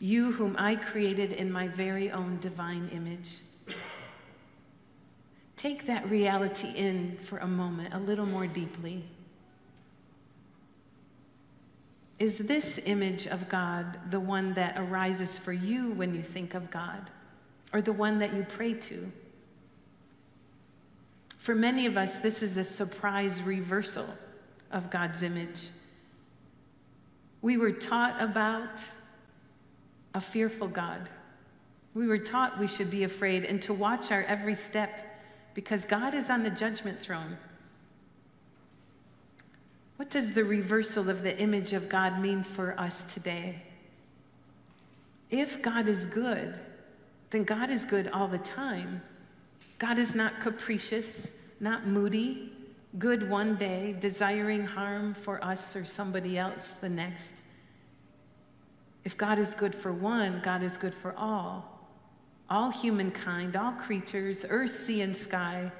you 0.00 0.32
whom 0.32 0.56
I 0.58 0.74
created 0.74 1.32
in 1.32 1.50
my 1.50 1.68
very 1.68 2.10
own 2.10 2.38
divine 2.40 2.88
image. 2.92 3.38
Take 5.56 5.86
that 5.86 6.08
reality 6.10 6.68
in 6.74 7.16
for 7.22 7.38
a 7.38 7.46
moment, 7.46 7.94
a 7.94 7.98
little 7.98 8.26
more 8.26 8.46
deeply. 8.46 9.04
Is 12.18 12.38
this 12.38 12.78
image 12.84 13.26
of 13.26 13.48
God 13.48 13.98
the 14.10 14.20
one 14.20 14.54
that 14.54 14.78
arises 14.78 15.38
for 15.38 15.52
you 15.52 15.90
when 15.92 16.14
you 16.14 16.22
think 16.22 16.54
of 16.54 16.70
God, 16.70 17.10
or 17.72 17.82
the 17.82 17.92
one 17.92 18.18
that 18.20 18.34
you 18.34 18.44
pray 18.44 18.74
to? 18.74 19.10
For 21.38 21.54
many 21.54 21.86
of 21.86 21.96
us, 21.96 22.18
this 22.18 22.42
is 22.42 22.56
a 22.56 22.64
surprise 22.64 23.42
reversal 23.42 24.06
of 24.70 24.90
God's 24.90 25.22
image. 25.22 25.68
We 27.42 27.56
were 27.56 27.72
taught 27.72 28.22
about 28.22 28.78
a 30.14 30.20
fearful 30.20 30.68
God. 30.68 31.10
We 31.94 32.06
were 32.06 32.18
taught 32.18 32.58
we 32.58 32.66
should 32.66 32.90
be 32.90 33.04
afraid 33.04 33.44
and 33.44 33.60
to 33.62 33.74
watch 33.74 34.10
our 34.10 34.22
every 34.22 34.54
step 34.54 35.20
because 35.52 35.84
God 35.84 36.14
is 36.14 36.30
on 36.30 36.42
the 36.42 36.50
judgment 36.50 37.00
throne. 37.00 37.36
What 39.96 40.10
does 40.10 40.32
the 40.32 40.44
reversal 40.44 41.08
of 41.08 41.22
the 41.22 41.38
image 41.38 41.72
of 41.72 41.88
God 41.88 42.20
mean 42.20 42.42
for 42.42 42.78
us 42.78 43.04
today? 43.04 43.62
If 45.30 45.62
God 45.62 45.88
is 45.88 46.06
good, 46.06 46.58
then 47.30 47.44
God 47.44 47.70
is 47.70 47.84
good 47.84 48.08
all 48.08 48.28
the 48.28 48.38
time. 48.38 49.02
God 49.78 49.98
is 49.98 50.14
not 50.14 50.40
capricious, 50.40 51.30
not 51.60 51.86
moody, 51.86 52.52
good 52.98 53.28
one 53.28 53.56
day, 53.56 53.96
desiring 53.98 54.64
harm 54.64 55.14
for 55.14 55.42
us 55.42 55.74
or 55.74 55.84
somebody 55.84 56.38
else 56.38 56.74
the 56.74 56.88
next. 56.88 57.34
If 59.04 59.16
God 59.16 59.38
is 59.38 59.54
good 59.54 59.74
for 59.74 59.92
one, 59.92 60.40
God 60.42 60.62
is 60.62 60.78
good 60.78 60.94
for 60.94 61.14
all. 61.16 61.70
All 62.48 62.70
humankind, 62.70 63.56
all 63.56 63.72
creatures, 63.72 64.44
earth, 64.48 64.70
sea, 64.70 65.02
and 65.02 65.16
sky. 65.16 65.70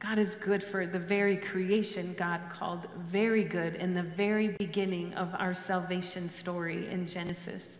God 0.00 0.18
is 0.18 0.34
good 0.34 0.64
for 0.64 0.86
the 0.86 0.98
very 0.98 1.36
creation 1.36 2.14
God 2.18 2.40
called 2.50 2.88
very 3.10 3.44
good 3.44 3.76
in 3.76 3.92
the 3.92 4.02
very 4.02 4.48
beginning 4.48 5.12
of 5.14 5.34
our 5.38 5.54
salvation 5.54 6.28
story 6.30 6.88
in 6.88 7.06
Genesis. 7.06 7.76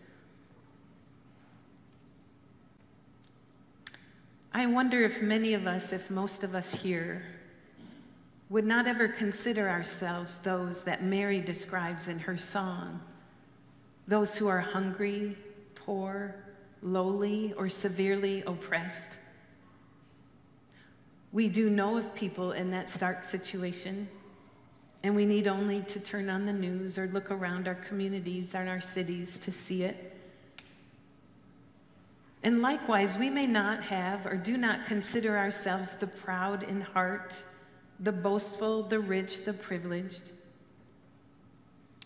I 4.52 4.66
wonder 4.66 5.02
if 5.02 5.22
many 5.22 5.54
of 5.54 5.66
us, 5.66 5.92
if 5.92 6.10
most 6.10 6.44
of 6.44 6.54
us 6.54 6.74
here, 6.74 7.24
would 8.50 8.66
not 8.66 8.86
ever 8.86 9.08
consider 9.08 9.68
ourselves 9.68 10.38
those 10.38 10.84
that 10.84 11.02
Mary 11.02 11.40
describes 11.40 12.08
in 12.08 12.18
her 12.18 12.36
song 12.36 13.00
those 14.08 14.36
who 14.36 14.48
are 14.48 14.58
hungry, 14.58 15.38
poor, 15.76 16.34
lowly, 16.82 17.52
or 17.56 17.68
severely 17.68 18.42
oppressed. 18.44 19.10
We 21.32 21.48
do 21.48 21.70
know 21.70 21.96
of 21.96 22.14
people 22.14 22.52
in 22.52 22.70
that 22.72 22.90
stark 22.90 23.24
situation, 23.24 24.08
and 25.02 25.14
we 25.14 25.24
need 25.24 25.46
only 25.46 25.82
to 25.82 26.00
turn 26.00 26.28
on 26.28 26.44
the 26.44 26.52
news 26.52 26.98
or 26.98 27.06
look 27.06 27.30
around 27.30 27.68
our 27.68 27.76
communities 27.76 28.54
and 28.54 28.68
our 28.68 28.80
cities 28.80 29.38
to 29.40 29.52
see 29.52 29.84
it. 29.84 30.16
And 32.42 32.62
likewise, 32.62 33.16
we 33.16 33.30
may 33.30 33.46
not 33.46 33.84
have 33.84 34.26
or 34.26 34.36
do 34.36 34.56
not 34.56 34.86
consider 34.86 35.36
ourselves 35.36 35.94
the 35.94 36.06
proud 36.06 36.62
in 36.62 36.80
heart, 36.80 37.34
the 38.00 38.12
boastful, 38.12 38.84
the 38.84 38.98
rich, 38.98 39.44
the 39.44 39.52
privileged. 39.52 40.22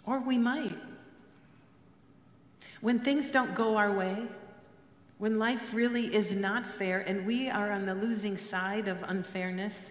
Or 0.05 0.19
we 0.19 0.37
might. 0.37 0.77
When 2.81 2.99
things 2.99 3.31
don't 3.31 3.55
go 3.55 3.77
our 3.77 3.93
way, 3.93 4.27
when 5.25 5.39
life 5.39 5.73
really 5.73 6.15
is 6.15 6.37
not 6.37 6.67
fair 6.67 7.01
and 7.01 7.25
we 7.25 7.49
are 7.49 7.73
on 7.73 7.87
the 7.87 7.95
losing 7.95 8.37
side 8.37 8.89
of 8.89 9.03
unfairness, 9.05 9.91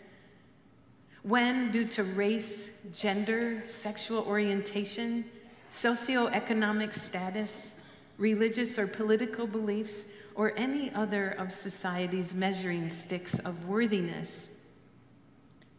when, 1.23 1.71
due 1.71 1.85
to 1.85 2.03
race, 2.03 2.69
gender, 2.93 3.63
sexual 3.65 4.19
orientation, 4.27 5.25
socioeconomic 5.71 6.93
status, 6.93 7.73
religious 8.19 8.77
or 8.77 8.85
political 8.85 9.47
beliefs, 9.47 10.05
or 10.35 10.53
any 10.55 10.93
other 10.93 11.31
of 11.31 11.51
society's 11.51 12.35
measuring 12.35 12.87
sticks 12.91 13.39
of 13.39 13.65
worthiness, 13.65 14.49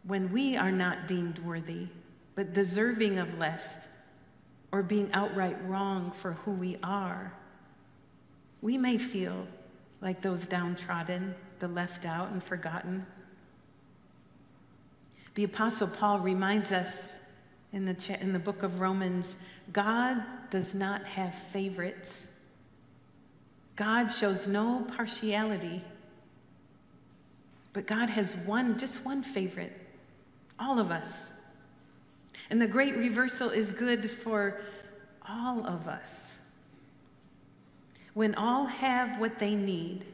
when 0.03 0.29
we 0.33 0.57
are 0.57 0.69
not 0.69 1.07
deemed 1.07 1.39
worthy, 1.39 1.87
but 2.35 2.53
deserving 2.53 3.19
of 3.19 3.37
less, 3.37 3.87
or 4.73 4.83
being 4.83 5.09
outright 5.13 5.55
wrong 5.65 6.11
for 6.11 6.33
who 6.33 6.51
we 6.51 6.75
are, 6.83 7.31
we 8.61 8.77
may 8.77 8.97
feel 8.97 9.47
like 10.01 10.21
those 10.21 10.45
downtrodden, 10.45 11.35
the 11.59 11.67
left 11.67 12.05
out 12.05 12.31
and 12.31 12.43
forgotten. 12.43 13.05
The 15.35 15.43
Apostle 15.43 15.87
Paul 15.87 16.19
reminds 16.19 16.71
us 16.71 17.15
in 17.73 17.85
the, 17.85 18.17
in 18.21 18.33
the 18.33 18.39
book 18.39 18.63
of 18.63 18.79
Romans 18.79 19.37
God 19.73 20.23
does 20.49 20.75
not 20.75 21.03
have 21.05 21.33
favorites. 21.35 22.27
God 23.75 24.07
shows 24.07 24.47
no 24.47 24.85
partiality, 24.95 25.81
but 27.73 27.87
God 27.87 28.09
has 28.09 28.35
one, 28.35 28.77
just 28.77 29.03
one 29.03 29.23
favorite 29.23 29.81
all 30.59 30.79
of 30.79 30.91
us. 30.91 31.31
And 32.49 32.61
the 32.61 32.67
great 32.67 32.95
reversal 32.95 33.49
is 33.49 33.73
good 33.73 34.09
for 34.09 34.61
all 35.27 35.65
of 35.65 35.87
us. 35.87 36.34
When 38.15 38.33
all 38.35 38.65
have 38.65 39.19
what 39.19 39.39
they 39.39 39.55
need, 39.55 40.05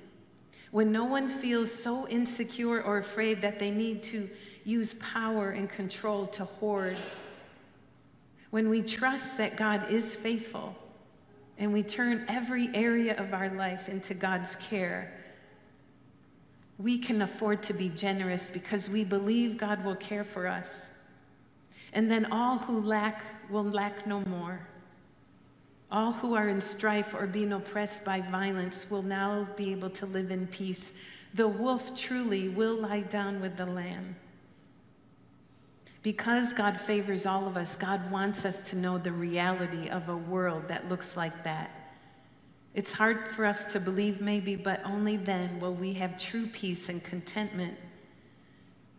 when 0.71 0.91
no 0.91 1.05
one 1.05 1.29
feels 1.29 1.71
so 1.71 2.07
insecure 2.07 2.81
or 2.81 2.97
afraid 2.97 3.43
that 3.43 3.59
they 3.59 3.69
need 3.69 4.01
to 4.05 4.27
use 4.63 4.95
power 4.95 5.51
and 5.51 5.69
control 5.69 6.25
to 6.27 6.45
hoard, 6.45 6.97
when 8.49 8.69
we 8.69 8.81
trust 8.81 9.37
that 9.37 9.55
God 9.55 9.91
is 9.91 10.15
faithful 10.15 10.75
and 11.59 11.71
we 11.71 11.83
turn 11.83 12.25
every 12.27 12.69
area 12.73 13.15
of 13.17 13.35
our 13.35 13.49
life 13.49 13.87
into 13.87 14.15
God's 14.15 14.55
care, 14.55 15.13
we 16.79 16.97
can 16.97 17.21
afford 17.21 17.61
to 17.61 17.73
be 17.73 17.89
generous 17.89 18.49
because 18.49 18.89
we 18.89 19.03
believe 19.03 19.57
God 19.57 19.85
will 19.85 19.95
care 19.95 20.23
for 20.23 20.47
us. 20.47 20.89
And 21.93 22.09
then 22.09 22.31
all 22.31 22.57
who 22.57 22.81
lack 22.81 23.21
will 23.51 23.63
lack 23.63 24.07
no 24.07 24.21
more. 24.21 24.67
All 25.91 26.13
who 26.13 26.35
are 26.35 26.47
in 26.47 26.61
strife 26.61 27.13
or 27.13 27.27
being 27.27 27.51
oppressed 27.51 28.05
by 28.05 28.21
violence 28.21 28.89
will 28.89 29.01
now 29.01 29.47
be 29.57 29.71
able 29.71 29.89
to 29.89 30.05
live 30.05 30.31
in 30.31 30.47
peace. 30.47 30.93
The 31.33 31.47
wolf 31.47 31.95
truly 31.95 32.47
will 32.47 32.75
lie 32.75 33.01
down 33.01 33.41
with 33.41 33.57
the 33.57 33.65
lamb. 33.65 34.15
Because 36.01 36.53
God 36.53 36.79
favors 36.79 37.25
all 37.25 37.45
of 37.45 37.57
us, 37.57 37.75
God 37.75 38.09
wants 38.09 38.45
us 38.45 38.69
to 38.69 38.77
know 38.77 38.97
the 38.97 39.11
reality 39.11 39.89
of 39.89 40.07
a 40.07 40.15
world 40.15 40.67
that 40.69 40.87
looks 40.89 41.17
like 41.17 41.43
that. 41.43 41.69
It's 42.73 42.93
hard 42.93 43.27
for 43.27 43.45
us 43.45 43.65
to 43.65 43.79
believe, 43.79 44.21
maybe, 44.21 44.55
but 44.55 44.81
only 44.85 45.17
then 45.17 45.59
will 45.59 45.75
we 45.75 45.93
have 45.93 46.17
true 46.17 46.47
peace 46.47 46.87
and 46.87 47.03
contentment. 47.03 47.77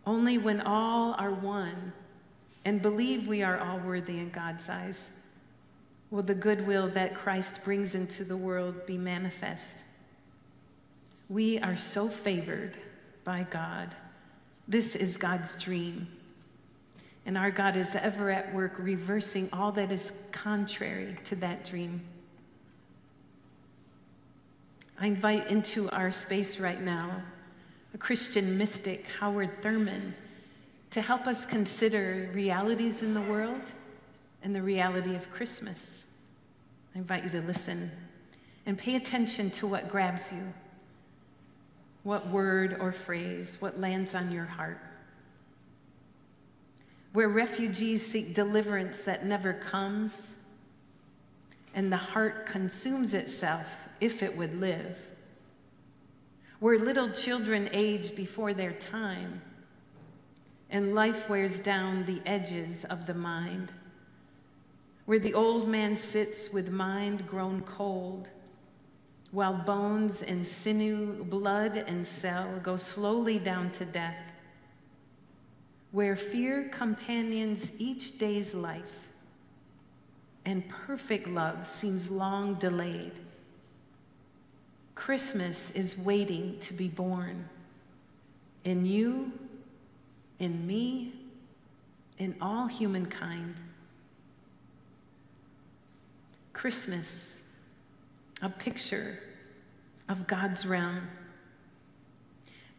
Only 0.05 0.37
when 0.37 0.61
all 0.61 1.15
are 1.17 1.31
one 1.31 1.91
and 2.65 2.83
believe 2.83 3.27
we 3.27 3.41
are 3.41 3.57
all 3.57 3.79
worthy 3.79 4.19
in 4.19 4.29
God's 4.29 4.69
eyes 4.69 5.09
will 6.13 6.21
the 6.21 6.35
goodwill 6.35 6.87
that 6.89 7.15
Christ 7.15 7.63
brings 7.63 7.95
into 7.95 8.23
the 8.23 8.37
world 8.37 8.85
be 8.85 8.99
manifest. 8.99 9.79
We 11.27 11.57
are 11.57 11.75
so 11.75 12.07
favored 12.07 12.77
by 13.23 13.47
God. 13.49 13.95
This 14.67 14.95
is 14.95 15.17
God's 15.17 15.55
dream. 15.55 16.07
And 17.25 17.35
our 17.35 17.49
God 17.49 17.75
is 17.75 17.95
ever 17.95 18.29
at 18.29 18.53
work 18.53 18.73
reversing 18.77 19.49
all 19.51 19.71
that 19.71 19.91
is 19.91 20.13
contrary 20.31 21.17
to 21.25 21.35
that 21.37 21.65
dream. 21.65 21.99
I 24.99 25.07
invite 25.07 25.47
into 25.47 25.89
our 25.89 26.11
space 26.11 26.59
right 26.59 26.79
now 26.79 27.23
a 27.95 27.97
Christian 27.97 28.55
mystic, 28.55 29.07
Howard 29.19 29.63
Thurman, 29.63 30.13
to 30.91 31.01
help 31.01 31.25
us 31.25 31.43
consider 31.43 32.29
realities 32.35 33.01
in 33.01 33.15
the 33.15 33.21
world 33.21 33.61
and 34.43 34.53
the 34.53 34.61
reality 34.61 35.15
of 35.15 35.31
Christmas. 35.31 36.02
I 36.95 36.99
invite 36.99 37.23
you 37.23 37.29
to 37.31 37.41
listen 37.41 37.91
and 38.65 38.77
pay 38.77 38.95
attention 38.95 39.51
to 39.51 39.67
what 39.67 39.89
grabs 39.89 40.31
you, 40.31 40.53
what 42.03 42.27
word 42.27 42.77
or 42.79 42.91
phrase, 42.91 43.57
what 43.59 43.79
lands 43.79 44.13
on 44.15 44.31
your 44.31 44.45
heart. 44.45 44.79
Where 47.13 47.29
refugees 47.29 48.05
seek 48.05 48.33
deliverance 48.33 49.03
that 49.03 49.25
never 49.25 49.53
comes, 49.53 50.35
and 51.73 51.91
the 51.91 51.97
heart 51.97 52.45
consumes 52.45 53.13
itself 53.13 53.67
if 53.99 54.21
it 54.21 54.35
would 54.35 54.59
live, 54.59 54.97
where 56.59 56.79
little 56.79 57.09
children 57.09 57.69
age 57.73 58.15
before 58.15 58.53
their 58.53 58.73
time, 58.73 59.41
and 60.69 60.95
life 60.95 61.29
wears 61.29 61.59
down 61.59 62.05
the 62.05 62.21
edges 62.25 62.83
of 62.85 63.05
the 63.05 63.13
mind, 63.13 63.71
where 65.05 65.19
the 65.19 65.33
old 65.33 65.67
man 65.67 65.97
sits 65.97 66.51
with 66.51 66.71
mind 66.71 67.27
grown 67.27 67.61
cold, 67.61 68.29
while 69.31 69.53
bones 69.53 70.21
and 70.21 70.45
sinew, 70.45 71.23
blood 71.23 71.75
and 71.75 72.05
cell 72.05 72.59
go 72.61 72.77
slowly 72.77 73.39
down 73.39 73.71
to 73.71 73.85
death 73.85 74.33
where 75.93 76.15
fear 76.15 76.69
companions 76.69 77.71
each 77.77 78.17
day's 78.17 78.55
life 78.55 79.11
and 80.43 80.67
perfect 80.67 81.27
love 81.27 81.67
seems 81.67 82.09
long 82.09 82.55
delayed. 82.55 83.11
Christmas 84.95 85.69
is 85.71 85.95
waiting 85.95 86.57
to 86.61 86.73
be 86.73 86.87
born 86.87 87.47
in 88.63 88.85
you, 88.85 89.31
in 90.39 90.65
me, 90.65 91.13
in 92.17 92.35
all 92.41 92.65
humankind. 92.65 93.53
Christmas, 96.63 97.41
a 98.41 98.47
picture 98.47 99.19
of 100.07 100.27
God's 100.27 100.65
realm. 100.65 101.09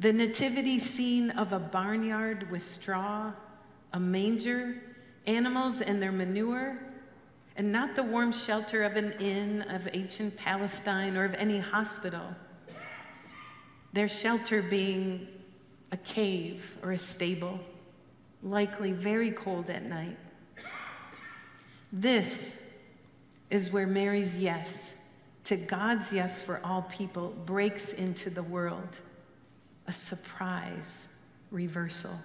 The 0.00 0.10
nativity 0.10 0.78
scene 0.78 1.30
of 1.32 1.52
a 1.52 1.58
barnyard 1.58 2.50
with 2.50 2.62
straw, 2.62 3.34
a 3.92 4.00
manger, 4.00 4.76
animals 5.26 5.82
and 5.82 6.00
their 6.00 6.12
manure, 6.12 6.78
and 7.56 7.70
not 7.70 7.94
the 7.94 8.02
warm 8.02 8.32
shelter 8.32 8.84
of 8.84 8.96
an 8.96 9.12
inn 9.20 9.60
of 9.68 9.86
ancient 9.92 10.34
Palestine 10.34 11.14
or 11.14 11.26
of 11.26 11.34
any 11.34 11.58
hospital. 11.58 12.34
their 13.92 14.08
shelter 14.08 14.62
being 14.62 15.28
a 15.92 15.98
cave 15.98 16.74
or 16.82 16.92
a 16.92 16.98
stable, 16.98 17.60
likely 18.42 18.92
very 18.92 19.30
cold 19.30 19.68
at 19.68 19.84
night. 19.84 20.16
This 21.92 22.63
is 23.54 23.70
where 23.70 23.86
Mary's 23.86 24.36
yes 24.36 24.92
to 25.44 25.56
God's 25.56 26.12
yes 26.12 26.42
for 26.42 26.60
all 26.64 26.82
people 26.82 27.32
breaks 27.46 27.92
into 27.92 28.28
the 28.28 28.42
world, 28.42 28.98
a 29.86 29.92
surprise 29.92 31.06
reversal. 31.52 32.18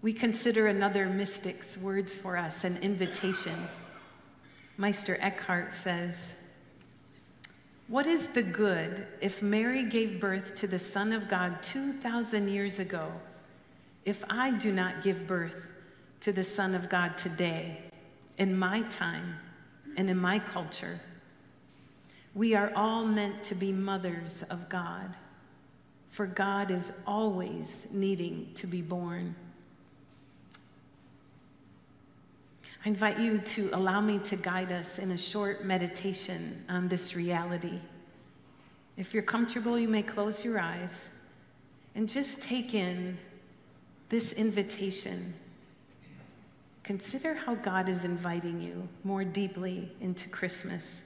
We 0.00 0.14
consider 0.14 0.68
another 0.68 1.06
mystic's 1.06 1.76
words 1.76 2.16
for 2.16 2.38
us 2.38 2.64
an 2.64 2.78
invitation. 2.78 3.68
Meister 4.78 5.18
Eckhart 5.20 5.74
says, 5.74 6.36
What 7.88 8.06
is 8.06 8.28
the 8.28 8.42
good 8.42 9.06
if 9.20 9.42
Mary 9.42 9.82
gave 9.82 10.20
birth 10.20 10.54
to 10.54 10.66
the 10.66 10.78
Son 10.78 11.12
of 11.12 11.28
God 11.28 11.62
2,000 11.62 12.48
years 12.48 12.78
ago, 12.78 13.12
if 14.06 14.24
I 14.30 14.52
do 14.52 14.72
not 14.72 15.02
give 15.02 15.26
birth 15.26 15.66
to 16.20 16.32
the 16.32 16.44
Son 16.44 16.74
of 16.74 16.88
God 16.88 17.16
today, 17.16 17.78
in 18.38 18.58
my 18.58 18.82
time, 18.82 19.36
and 19.96 20.10
in 20.10 20.18
my 20.18 20.38
culture? 20.38 21.00
We 22.34 22.54
are 22.54 22.72
all 22.76 23.04
meant 23.04 23.42
to 23.44 23.54
be 23.54 23.72
mothers 23.72 24.44
of 24.50 24.68
God, 24.68 25.16
for 26.08 26.26
God 26.26 26.70
is 26.70 26.92
always 27.06 27.86
needing 27.90 28.52
to 28.54 28.66
be 28.66 28.82
born. 28.82 29.34
I 32.84 32.88
invite 32.88 33.18
you 33.18 33.38
to 33.38 33.70
allow 33.72 34.00
me 34.00 34.18
to 34.20 34.36
guide 34.36 34.70
us 34.70 34.98
in 34.98 35.10
a 35.10 35.18
short 35.18 35.64
meditation 35.64 36.64
on 36.68 36.88
this 36.88 37.16
reality. 37.16 37.80
If 38.96 39.12
you're 39.12 39.22
comfortable, 39.22 39.78
you 39.78 39.88
may 39.88 40.02
close 40.02 40.44
your 40.44 40.60
eyes 40.60 41.08
and 41.94 42.08
just 42.08 42.40
take 42.40 42.74
in 42.74 43.18
this 44.08 44.32
invitation. 44.32 45.34
Consider 46.88 47.34
how 47.34 47.54
God 47.54 47.86
is 47.86 48.06
inviting 48.06 48.62
you 48.62 48.88
more 49.04 49.22
deeply 49.22 49.92
into 50.00 50.26
Christmas. 50.30 51.02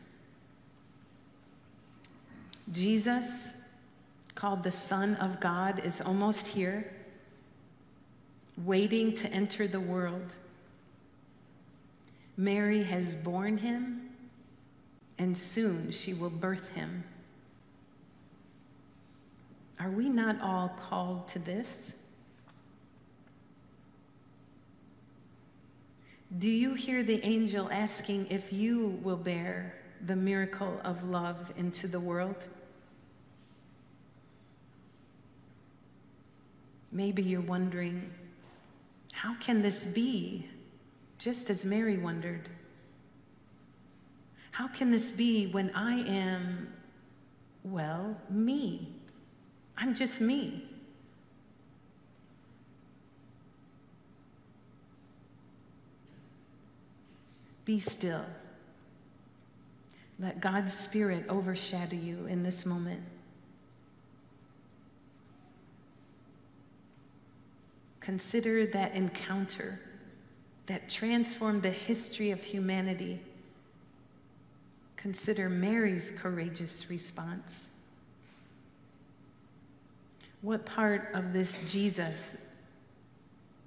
Jesus, 2.71 3.49
called 4.37 4.63
the 4.63 4.71
Son 4.71 5.17
of 5.17 5.41
God, 5.41 5.81
is 5.85 6.01
almost 6.01 6.47
here, 6.47 6.89
waiting 8.65 9.13
to 9.17 9.29
enter 9.33 9.67
the 9.67 9.81
world. 9.81 10.37
Mary 12.37 12.85
has 12.85 13.17
borne 13.17 13.59
him, 13.59 14.09
and 15.19 15.37
soon 15.37 15.91
she 15.91 16.15
will 16.15 16.31
birth 16.31 16.71
him. 16.71 17.03
Are 19.81 19.91
we 19.91 20.09
not 20.09 20.41
all 20.41 20.79
called 20.89 21.27
to 21.31 21.41
this? 21.41 21.95
Do 26.39 26.51
you 26.51 26.75
hear 26.75 27.03
the 27.03 27.25
angel 27.25 27.69
asking 27.71 28.29
if 28.31 28.53
you 28.53 28.99
will 29.03 29.17
bear 29.17 29.75
the 30.07 30.17
miracle 30.17 30.81
of 30.85 31.05
love 31.05 31.53
into 31.57 31.87
the 31.87 32.01
world? 32.01 32.45
Maybe 36.91 37.23
you're 37.23 37.41
wondering, 37.41 38.11
how 39.13 39.35
can 39.37 39.63
this 39.63 39.87
be? 39.87 40.49
just 41.23 41.51
as 41.51 41.65
Mary 41.65 41.97
wondered. 41.97 42.49
How 44.51 44.67
can 44.67 44.91
this 44.91 45.13
be 45.13 45.47
when 45.47 45.71
I 45.71 46.01
am, 46.01 46.73
well, 47.63 48.17
me? 48.29 48.89
I'm 49.79 49.95
just 49.95 50.21
me. 50.21 50.69
Be 57.73 57.81
still. 57.81 58.27
Let 60.19 60.43
God's 60.43 60.75
Spirit 60.75 61.25
overshadow 61.31 61.97
you 61.97 62.27
in 62.27 62.43
this 62.43 62.67
moment. 62.67 63.01
Consider 68.01 68.67
that 68.67 68.95
encounter 68.95 69.81
that 70.67 70.91
transformed 70.91 71.63
the 71.63 71.71
history 71.71 72.31
of 72.31 72.43
humanity. 72.43 73.19
Consider 74.97 75.49
Mary's 75.49 76.11
courageous 76.11 76.91
response. 76.91 77.69
What 80.43 80.67
part 80.67 81.09
of 81.15 81.33
this 81.33 81.63
Jesus 81.71 82.37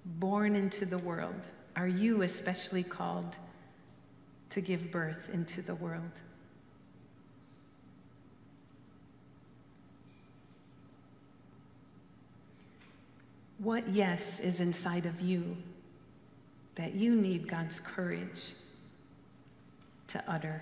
born 0.06 0.56
into 0.56 0.86
the 0.86 1.00
world 1.00 1.42
are 1.76 1.88
you 1.88 2.22
especially 2.22 2.84
called 2.84 3.36
to 4.56 4.62
give 4.62 4.90
birth 4.90 5.30
into 5.34 5.62
the 5.62 5.76
world? 5.76 6.02
What 13.58 13.90
yes 13.90 14.40
is 14.40 14.62
inside 14.62 15.06
of 15.06 15.20
you 15.20 15.58
that 16.76 16.96
you 16.96 17.16
need 17.16 17.50
God's 17.50 17.82
courage 17.82 18.54
to 20.08 20.24
utter. 20.26 20.62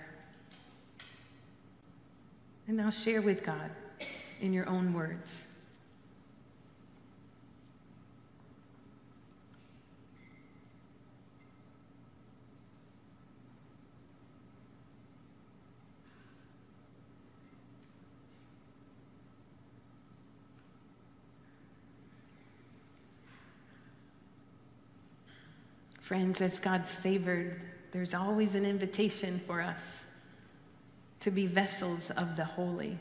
And 2.66 2.76
now 2.76 2.90
share 2.90 3.22
with 3.22 3.44
God 3.44 3.70
in 4.40 4.52
your 4.52 4.68
own 4.68 4.92
words. 4.92 5.46
Friends, 26.04 26.42
as 26.42 26.58
God's 26.58 26.94
favored, 26.94 27.58
there's 27.90 28.12
always 28.12 28.54
an 28.54 28.66
invitation 28.66 29.40
for 29.46 29.62
us 29.62 30.04
to 31.20 31.30
be 31.30 31.46
vessels 31.46 32.10
of 32.10 32.36
the 32.36 32.44
holy. 32.44 32.98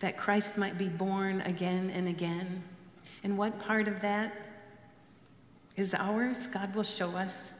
That 0.00 0.16
Christ 0.16 0.58
might 0.58 0.76
be 0.76 0.88
born 0.88 1.40
again 1.42 1.90
and 1.90 2.08
again. 2.08 2.64
And 3.22 3.38
what 3.38 3.60
part 3.60 3.86
of 3.86 4.00
that 4.00 4.44
is 5.76 5.94
ours? 5.94 6.48
God 6.48 6.74
will 6.74 6.82
show 6.82 7.10
us. 7.10 7.52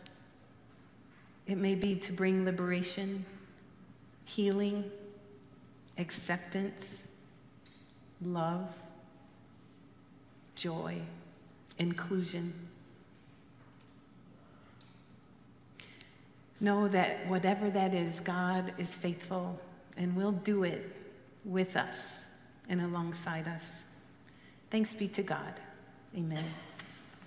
It 1.46 1.58
may 1.58 1.76
be 1.76 1.94
to 1.94 2.12
bring 2.12 2.44
liberation, 2.44 3.24
healing, 4.24 4.90
acceptance, 5.96 7.04
love, 8.20 8.68
joy, 10.56 10.96
inclusion. 11.78 12.52
Know 16.60 16.88
that 16.88 17.26
whatever 17.28 17.70
that 17.70 17.94
is, 17.94 18.20
God 18.20 18.72
is 18.78 18.94
faithful 18.94 19.58
and 19.96 20.16
will 20.16 20.32
do 20.32 20.64
it 20.64 20.94
with 21.44 21.76
us 21.76 22.24
and 22.68 22.80
alongside 22.80 23.46
us. 23.46 23.84
Thanks 24.70 24.94
be 24.94 25.08
to 25.08 25.22
God. 25.22 25.60
Amen. 26.16 26.44